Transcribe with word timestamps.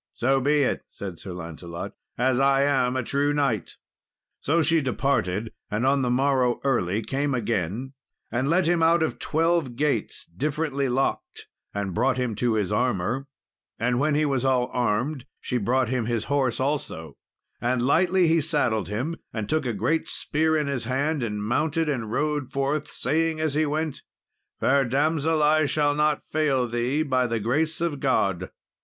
"So 0.15 0.41
be 0.41 0.63
it," 0.63 0.81
said 0.89 1.19
Sir 1.19 1.31
Lancelot, 1.31 1.93
"as 2.17 2.39
I 2.39 2.63
am 2.63 2.95
a 2.95 3.03
true 3.03 3.33
knight." 3.33 3.77
So 4.39 4.63
she 4.63 4.81
departed, 4.81 5.51
and 5.69 5.85
on 5.85 6.01
the 6.01 6.09
morrow, 6.09 6.59
early, 6.63 7.03
came 7.03 7.35
again, 7.35 7.93
and 8.31 8.47
let 8.47 8.65
him 8.65 8.81
out 8.81 9.03
of 9.03 9.19
twelve 9.19 9.75
gates, 9.75 10.25
differently 10.25 10.89
locked, 10.89 11.45
and 11.71 11.93
brought 11.93 12.17
him 12.17 12.33
to 12.37 12.55
his 12.55 12.71
armour; 12.71 13.27
and 13.77 13.99
when 13.99 14.15
he 14.15 14.25
was 14.25 14.43
all 14.43 14.71
armed, 14.73 15.27
she 15.39 15.59
brought 15.59 15.89
him 15.89 16.07
his 16.07 16.23
horse 16.23 16.59
also, 16.59 17.15
and 17.61 17.83
lightly 17.83 18.27
he 18.27 18.41
saddled 18.41 18.87
him, 18.87 19.17
and 19.31 19.47
took 19.47 19.67
a 19.67 19.71
great 19.71 20.07
spear 20.09 20.57
in 20.57 20.65
his 20.65 20.85
hand, 20.85 21.21
and 21.21 21.43
mounted 21.43 21.87
and 21.87 22.11
rode 22.11 22.51
forth, 22.51 22.87
saying, 22.89 23.39
as 23.39 23.53
he 23.53 23.67
went, 23.67 24.01
"Fair 24.59 24.83
damsel, 24.83 25.43
I 25.43 25.65
shall 25.67 25.93
not 25.93 26.23
fail 26.31 26.67
thee, 26.67 27.03
by 27.03 27.27
the 27.27 27.39
grace 27.39 27.79
of 27.81 27.99
God." 27.99 28.49